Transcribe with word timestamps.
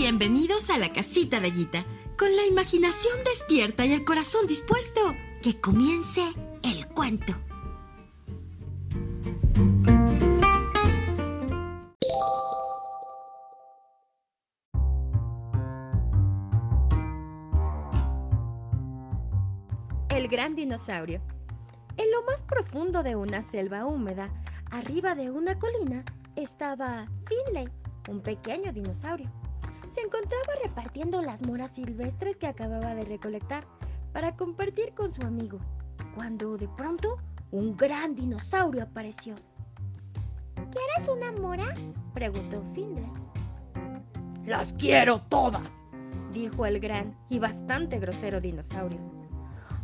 Bienvenidos 0.00 0.70
a 0.70 0.78
la 0.78 0.92
casita 0.92 1.40
de 1.40 1.50
Guita, 1.50 1.84
con 2.16 2.28
la 2.36 2.46
imaginación 2.46 3.14
despierta 3.24 3.84
y 3.84 3.92
el 3.92 4.04
corazón 4.04 4.46
dispuesto. 4.46 5.00
Que 5.42 5.60
comience 5.60 6.22
el 6.62 6.86
cuento. 6.86 7.32
El 20.10 20.28
gran 20.28 20.54
dinosaurio. 20.54 21.20
En 21.96 22.08
lo 22.12 22.22
más 22.22 22.44
profundo 22.44 23.02
de 23.02 23.16
una 23.16 23.42
selva 23.42 23.84
húmeda, 23.84 24.30
arriba 24.70 25.16
de 25.16 25.32
una 25.32 25.58
colina, 25.58 26.04
estaba 26.36 27.08
Finley, 27.26 27.68
un 28.08 28.20
pequeño 28.20 28.72
dinosaurio 28.72 29.28
se 29.98 30.06
encontraba 30.06 30.52
repartiendo 30.62 31.22
las 31.22 31.44
moras 31.44 31.72
silvestres 31.72 32.36
que 32.36 32.46
acababa 32.46 32.94
de 32.94 33.02
recolectar 33.02 33.66
para 34.12 34.36
compartir 34.36 34.94
con 34.94 35.10
su 35.10 35.22
amigo, 35.22 35.58
cuando 36.14 36.56
de 36.56 36.68
pronto 36.68 37.18
un 37.50 37.76
gran 37.76 38.14
dinosaurio 38.14 38.84
apareció. 38.84 39.34
¿Quieres 40.54 41.08
una 41.08 41.32
mora? 41.32 41.74
preguntó 42.14 42.62
Findlay. 42.62 43.10
Las 44.46 44.72
quiero 44.74 45.20
todas, 45.22 45.84
dijo 46.32 46.64
el 46.64 46.78
gran 46.78 47.16
y 47.28 47.40
bastante 47.40 47.98
grosero 47.98 48.40
dinosaurio. 48.40 49.00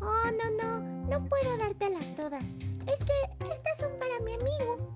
Oh, 0.00 0.30
no, 0.32 0.80
no, 0.80 0.80
no 1.08 1.24
puedo 1.24 1.56
dártelas 1.58 2.16
todas. 2.16 2.56
Es 2.88 3.04
que 3.04 3.44
estas 3.44 3.78
son 3.78 3.92
para 4.00 4.18
mi 4.24 4.32
amigo. 4.32 4.92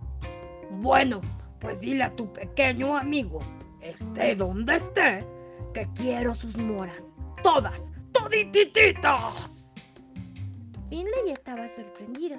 Bueno, 0.80 1.20
pues 1.60 1.80
dile 1.80 2.02
a 2.02 2.16
tu 2.16 2.32
pequeño 2.32 2.96
amigo 2.96 3.38
esté 3.84 4.34
donde 4.34 4.76
esté, 4.76 5.26
que 5.72 5.86
quiero 5.94 6.34
sus 6.34 6.56
moras. 6.56 7.16
Todas, 7.42 7.92
toditititas. 8.12 9.74
Finley 10.88 11.30
estaba 11.32 11.68
sorprendido. 11.68 12.36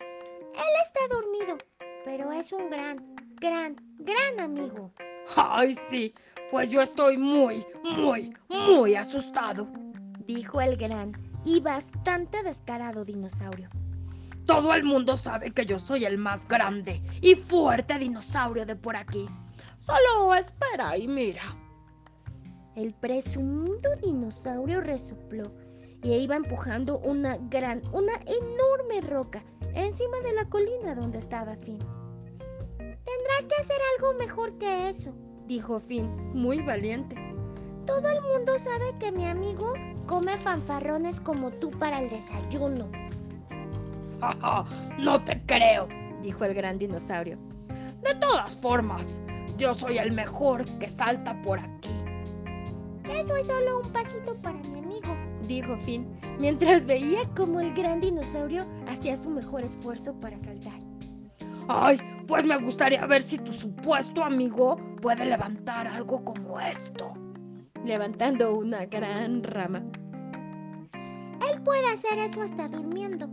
Él 0.00 0.72
está 0.82 1.14
dormido, 1.14 1.58
pero 2.04 2.32
es 2.32 2.52
un 2.52 2.68
gran, 2.70 3.14
gran, 3.40 3.76
gran 3.98 4.40
amigo. 4.40 4.92
Ay, 5.36 5.76
sí, 5.88 6.12
pues 6.50 6.70
yo 6.70 6.82
estoy 6.82 7.16
muy, 7.16 7.64
muy, 7.84 8.34
muy 8.48 8.96
asustado, 8.96 9.68
dijo 10.26 10.60
el 10.60 10.76
gran 10.76 11.12
y 11.44 11.60
bastante 11.60 12.42
descarado 12.42 13.04
dinosaurio. 13.04 13.70
Todo 14.50 14.74
el 14.74 14.82
mundo 14.82 15.16
sabe 15.16 15.52
que 15.52 15.64
yo 15.64 15.78
soy 15.78 16.04
el 16.04 16.18
más 16.18 16.48
grande 16.48 17.00
y 17.20 17.36
fuerte 17.36 17.96
dinosaurio 17.98 18.66
de 18.66 18.74
por 18.74 18.96
aquí. 18.96 19.28
Solo 19.78 20.34
espera 20.34 20.96
y 20.98 21.06
mira. 21.06 21.42
El 22.74 22.92
presumido 22.94 23.94
dinosaurio 24.02 24.80
resopló 24.80 25.52
y 26.02 26.14
iba 26.14 26.34
empujando 26.34 26.98
una 26.98 27.36
gran, 27.48 27.80
una 27.92 28.14
enorme 28.26 29.00
roca 29.08 29.44
encima 29.72 30.18
de 30.24 30.32
la 30.32 30.44
colina 30.48 30.96
donde 30.96 31.18
estaba 31.18 31.54
Finn. 31.54 31.78
Tendrás 32.78 33.46
que 33.48 33.62
hacer 33.62 33.78
algo 33.96 34.18
mejor 34.18 34.58
que 34.58 34.88
eso, 34.88 35.14
dijo 35.46 35.78
Finn, 35.78 36.12
muy 36.34 36.60
valiente. 36.60 37.14
Todo 37.86 38.08
el 38.08 38.20
mundo 38.22 38.58
sabe 38.58 38.98
que 38.98 39.12
mi 39.12 39.26
amigo 39.26 39.74
come 40.08 40.36
fanfarrones 40.38 41.20
como 41.20 41.52
tú 41.52 41.70
para 41.70 42.00
el 42.00 42.10
desayuno. 42.10 42.90
no 44.98 45.24
te 45.24 45.40
creo, 45.46 45.88
dijo 46.22 46.44
el 46.44 46.54
gran 46.54 46.78
dinosaurio. 46.78 47.38
De 48.02 48.14
todas 48.14 48.56
formas, 48.56 49.20
yo 49.58 49.74
soy 49.74 49.98
el 49.98 50.12
mejor 50.12 50.64
que 50.78 50.88
salta 50.88 51.40
por 51.42 51.58
aquí. 51.58 51.90
Eso 53.04 53.36
es 53.36 53.46
solo 53.46 53.80
un 53.80 53.92
pasito 53.92 54.34
para 54.36 54.58
mi 54.58 54.78
amigo, 54.78 55.16
dijo 55.46 55.76
Finn, 55.78 56.18
mientras 56.38 56.86
veía 56.86 57.20
cómo 57.36 57.60
el 57.60 57.74
gran 57.74 58.00
dinosaurio 58.00 58.66
hacía 58.88 59.16
su 59.16 59.30
mejor 59.30 59.64
esfuerzo 59.64 60.18
para 60.20 60.38
saltar. 60.38 60.80
Ay, 61.68 62.00
pues 62.26 62.46
me 62.46 62.56
gustaría 62.58 63.04
ver 63.06 63.22
si 63.22 63.38
tu 63.38 63.52
supuesto 63.52 64.24
amigo 64.24 64.76
puede 65.00 65.24
levantar 65.24 65.86
algo 65.86 66.24
como 66.24 66.58
esto. 66.58 67.12
Levantando 67.84 68.56
una 68.56 68.86
gran 68.86 69.42
rama. 69.42 69.82
Él 70.92 71.62
puede 71.62 71.86
hacer 71.92 72.18
eso 72.18 72.42
hasta 72.42 72.68
durmiendo. 72.68 73.30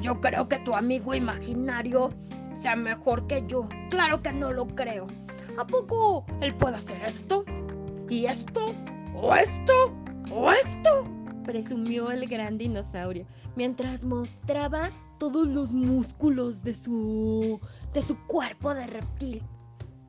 Yo 0.00 0.20
creo 0.20 0.48
que 0.48 0.58
tu 0.60 0.74
amigo 0.74 1.14
imaginario 1.14 2.10
sea 2.54 2.76
mejor 2.76 3.26
que 3.26 3.44
yo. 3.46 3.68
Claro 3.90 4.22
que 4.22 4.32
no 4.32 4.52
lo 4.52 4.66
creo. 4.66 5.06
¿A 5.58 5.66
poco 5.66 6.24
él 6.40 6.54
puede 6.56 6.76
hacer 6.76 7.00
esto? 7.02 7.44
¿Y 8.08 8.26
esto? 8.26 8.74
¿O 9.14 9.34
esto? 9.34 9.94
¿O 10.30 10.50
esto? 10.50 11.06
Presumió 11.44 12.10
el 12.10 12.26
gran 12.28 12.58
dinosaurio 12.58 13.26
mientras 13.56 14.04
mostraba 14.04 14.90
todos 15.18 15.46
los 15.48 15.72
músculos 15.72 16.62
de 16.62 16.74
su. 16.74 17.60
de 17.92 18.02
su 18.02 18.18
cuerpo 18.26 18.74
de 18.74 18.86
reptil. 18.86 19.42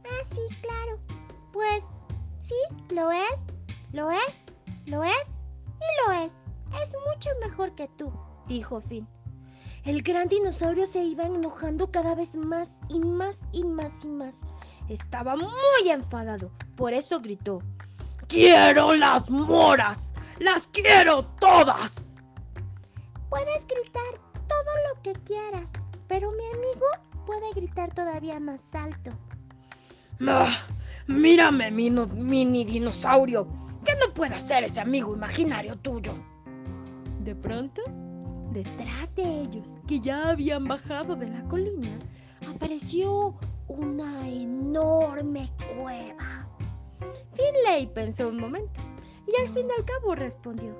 Ah, 0.05 0.23
sí, 0.23 0.41
claro. 0.61 0.99
Pues 1.51 1.95
sí, 2.39 2.55
lo 2.89 3.11
es, 3.11 3.53
lo 3.91 4.09
es, 4.09 4.45
lo 4.85 5.03
es 5.03 5.41
y 5.79 6.07
lo 6.07 6.25
es. 6.25 6.33
Es 6.81 6.95
mucho 7.13 7.29
mejor 7.45 7.75
que 7.75 7.87
tú, 7.97 8.11
dijo 8.47 8.81
Finn. 8.81 9.07
El 9.85 10.01
gran 10.01 10.29
dinosaurio 10.29 10.85
se 10.85 11.03
iba 11.03 11.25
enojando 11.25 11.91
cada 11.91 12.15
vez 12.15 12.35
más 12.37 12.77
y 12.87 12.99
más 12.99 13.41
y 13.51 13.65
más 13.65 14.05
y 14.05 14.07
más. 14.07 14.41
Estaba 14.87 15.35
muy 15.35 15.89
enfadado, 15.89 16.51
por 16.77 16.93
eso 16.93 17.19
gritó. 17.19 17.61
¡Quiero 18.27 18.95
las 18.95 19.29
moras! 19.29 20.15
¡Las 20.39 20.67
quiero 20.67 21.25
todas! 21.41 22.17
Puedes 23.29 23.67
gritar 23.67 24.21
todo 24.47 24.73
lo 24.87 25.01
que 25.01 25.13
quieras, 25.23 25.73
pero 26.07 26.31
mi 26.31 26.45
amigo 26.53 26.85
puede 27.25 27.51
gritar 27.53 27.93
todavía 27.93 28.39
más 28.39 28.73
alto. 28.73 29.11
Ah, 30.25 30.65
mírame, 31.07 31.71
mini 31.71 32.63
dinosaurio. 32.63 33.47
¿Qué 33.83 33.93
no 33.97 34.13
puede 34.13 34.35
hacer 34.35 34.63
ese 34.63 34.79
amigo 34.79 35.13
imaginario 35.13 35.75
tuyo? 35.79 36.13
De 37.19 37.35
pronto, 37.35 37.81
detrás 38.53 39.15
de 39.15 39.41
ellos, 39.41 39.77
que 39.87 39.99
ya 39.99 40.29
habían 40.29 40.65
bajado 40.65 41.15
de 41.15 41.27
la 41.27 41.43
colina, 41.47 41.99
apareció 42.47 43.35
una 43.67 44.27
enorme 44.29 45.49
cueva. 45.75 46.47
Finlay 47.33 47.87
pensó 47.87 48.29
un 48.29 48.39
momento 48.39 48.79
y 49.27 49.41
al 49.41 49.49
fin 49.49 49.67
y 49.67 49.79
al 49.79 49.85
cabo 49.85 50.15
respondió. 50.15 50.75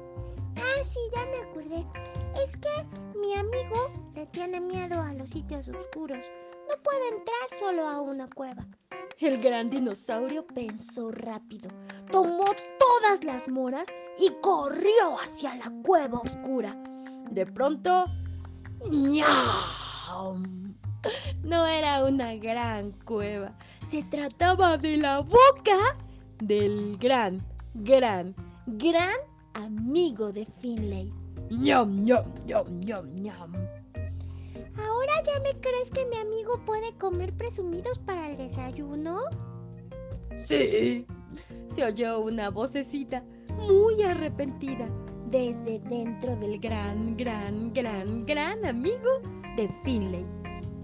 Ah, 0.56 0.84
sí, 0.84 1.00
ya 1.16 1.26
me 1.26 1.38
acordé. 1.50 1.86
Es 2.44 2.56
que 2.58 3.18
mi 3.20 3.34
amigo 3.34 3.92
le 4.14 4.26
tiene 4.28 4.62
miedo 4.62 5.02
a 5.02 5.14
los 5.14 5.32
sitios 5.32 5.68
oscuros. 5.70 6.30
No 6.70 6.82
puede 6.84 7.10
entrar 7.10 7.50
solo 7.50 7.88
a 7.88 8.02
una 8.02 8.30
cueva. 8.30 8.66
El 9.20 9.38
gran 9.42 9.70
dinosaurio 9.70 10.46
pensó 10.46 11.12
rápido, 11.12 11.70
tomó 12.12 12.46
todas 12.46 13.24
las 13.24 13.48
moras 13.48 13.96
y 14.20 14.30
corrió 14.42 15.20
hacia 15.22 15.56
la 15.56 15.72
cueva 15.84 16.20
oscura. 16.20 16.93
De 17.32 17.46
pronto, 17.46 18.06
¡Nyam! 18.90 20.76
No 21.44 21.66
era 21.66 22.04
una 22.06 22.36
gran 22.36 22.92
cueva. 23.06 23.58
Se 23.88 24.04
trataba 24.04 24.78
de 24.78 24.98
la 24.98 25.20
boca 25.22 25.98
del 26.40 26.98
gran, 26.98 27.46
gran, 27.74 28.36
gran 28.68 29.16
amigo 29.54 30.32
de 30.32 30.46
Finlay. 30.46 31.12
¡Ñam, 31.50 32.04
ñam, 32.04 32.26
ñam, 32.46 32.80
ñam, 32.80 33.16
ñam! 33.16 33.54
¿Ahora 34.78 35.14
ya 35.26 35.40
me 35.42 35.60
crees 35.60 35.90
que 35.92 36.06
mi 36.06 36.18
amigo 36.18 36.60
puede 36.66 36.94
comer 36.98 37.34
presumidos 37.34 38.00
para 38.00 38.32
el 38.32 38.38
desayuno? 38.38 39.20
Sí. 40.38 41.06
Se 41.68 41.86
oyó 41.86 42.22
una 42.22 42.50
vocecita 42.50 43.24
muy 43.58 44.02
arrepentida 44.04 44.90
desde 45.34 45.80
dentro 45.90 46.36
del 46.36 46.60
gran, 46.60 47.18
gran, 47.18 47.74
gran, 47.74 48.24
gran 48.24 48.64
amigo 48.64 49.20
de 49.58 49.68
Finlay. 49.84 50.24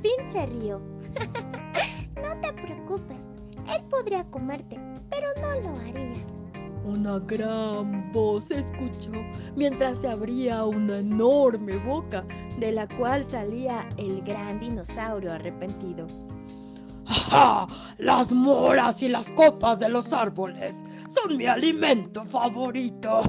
Finn 0.02 0.32
se 0.32 0.48
rió. 0.48 0.82
no 2.16 2.36
te 2.42 2.52
preocupes, 2.54 3.30
él 3.72 3.84
podría 3.92 4.24
comerte, 4.32 4.80
pero 5.12 5.28
no 5.40 5.62
lo 5.62 5.80
haría. 5.82 6.26
Una 6.84 7.20
gran 7.20 8.12
voz 8.12 8.46
se 8.46 8.58
escuchó 8.58 9.12
mientras 9.56 10.00
se 10.00 10.08
abría 10.08 10.66
una 10.66 10.98
enorme 10.98 11.78
boca 11.86 12.26
de 12.60 12.72
la 12.72 12.88
cual 12.98 13.24
salía 13.24 13.88
el 13.98 14.24
gran 14.24 14.60
dinosaurio 14.60 15.32
arrepentido. 15.32 16.08
¡Ja! 17.10 17.68
Las 17.98 18.32
moras 18.32 19.02
y 19.02 19.10
las 19.10 19.32
copas 19.32 19.80
de 19.80 19.90
los 19.90 20.14
árboles 20.14 20.86
son 21.08 21.38
mi 21.38 21.48
alimento 21.48 22.24
favorito, 22.24 23.22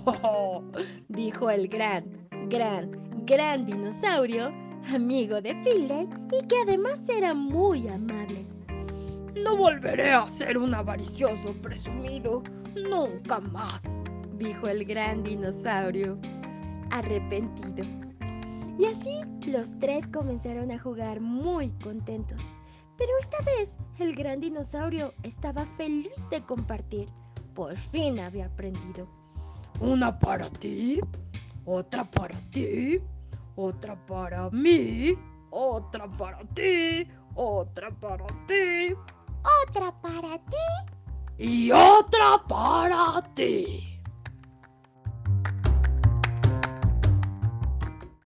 dijo 1.09 1.51
el 1.51 1.67
gran, 1.67 2.05
gran, 2.49 2.91
gran 3.25 3.65
dinosaurio 3.65 4.53
amigo 4.95 5.41
de 5.41 5.55
Finlay 5.63 6.09
y 6.33 6.47
que 6.47 6.57
además 6.63 7.09
era 7.09 7.35
muy 7.35 7.89
amable. 7.89 8.45
No 9.43 9.57
volveré 9.57 10.13
a 10.13 10.29
ser 10.29 10.59
un 10.59 10.75
avaricioso 10.75 11.53
presumido. 11.63 12.43
nunca 12.75 13.41
más, 13.41 14.05
dijo 14.37 14.69
el 14.69 14.85
gran 14.85 15.23
dinosaurio, 15.23 16.19
arrepentido. 16.91 17.87
Y 18.79 18.87
así 18.87 19.21
los 19.47 19.77
tres 19.79 20.07
comenzaron 20.07 20.71
a 20.71 20.79
jugar 20.79 21.21
muy 21.21 21.71
contentos. 21.83 22.53
Pero 23.01 23.13
esta 23.19 23.39
vez 23.45 23.79
el 23.99 24.15
gran 24.15 24.41
dinosaurio 24.41 25.15
estaba 25.23 25.65
feliz 25.65 26.13
de 26.29 26.43
compartir. 26.43 27.09
Por 27.55 27.75
fin 27.75 28.21
había 28.21 28.45
aprendido. 28.45 29.09
Una 29.81 30.19
para 30.19 30.51
ti, 30.51 31.01
otra 31.65 32.05
para 32.05 32.39
ti, 32.51 33.01
otra 33.57 33.97
para 34.05 34.51
mí, 34.51 35.17
otra 35.49 36.07
para 36.09 36.41
ti, 36.55 37.09
otra 37.35 37.91
para 37.91 38.27
ti, 38.47 38.95
otra 39.65 39.93
para 40.03 40.39
ti 40.39 41.39
y 41.39 41.73
otra 41.73 42.45
para 42.47 43.23
ti. 43.33 43.90